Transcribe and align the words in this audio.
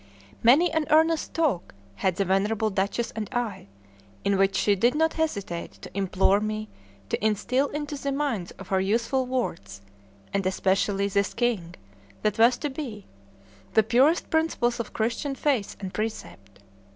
Many 0.41 0.71
an 0.71 0.87
earnest 0.89 1.31
talk 1.35 1.75
had 1.97 2.15
the 2.15 2.25
venerable 2.25 2.71
duchess 2.71 3.11
and 3.11 3.29
I, 3.31 3.67
in 4.23 4.35
which 4.35 4.55
she 4.55 4.73
did 4.75 4.95
not 4.95 5.13
hesitate 5.13 5.73
to 5.73 5.95
implore 5.95 6.39
me 6.39 6.69
to 7.09 7.23
instil 7.23 7.67
into 7.67 7.95
the 7.95 8.11
minds 8.11 8.49
of 8.57 8.69
her 8.69 8.79
youthful 8.81 9.27
wards 9.27 9.79
and 10.33 10.43
especially 10.43 11.07
this 11.07 11.35
king 11.35 11.75
that 12.23 12.39
was 12.39 12.57
to 12.57 12.69
be 12.71 13.05
the 13.75 13.83
purest 13.83 14.31
principles 14.31 14.79
of 14.79 14.91
Christian 14.91 15.35
faith 15.35 15.75
and 15.79 15.93
precept. 15.93 16.61